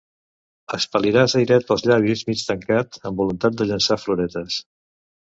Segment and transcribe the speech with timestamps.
[0.77, 4.57] Expel·liràs airet pels llavis mig tancat amb voluntat de llançar floretes.